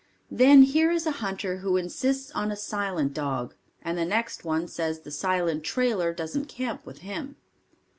Then 0.31 0.63
here 0.63 0.89
is 0.89 1.05
a 1.05 1.11
hunter 1.21 1.57
who 1.57 1.77
insists 1.77 2.31
on 2.31 2.49
a 2.49 2.55
silent 2.55 3.13
dog; 3.13 3.53
and 3.83 3.99
the 3.99 4.03
next 4.03 4.43
one 4.43 4.67
says 4.67 5.01
the 5.01 5.11
silent 5.11 5.63
trailer 5.63 6.11
doesn't 6.11 6.45
camp 6.45 6.87
with 6.87 7.01
him. 7.01 7.35